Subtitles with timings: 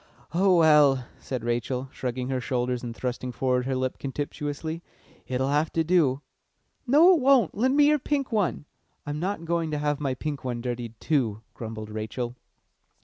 [0.33, 4.81] "Oh well," said Rachel, shrugging her shoulders and thrusting forward her lip contemptuously,
[5.27, 6.21] "it'll have to do."
[6.87, 8.65] "No, it won't lend me your pink one."
[9.05, 12.35] "I'm not going to have my pink one dirtied, too," grumbled Rachel.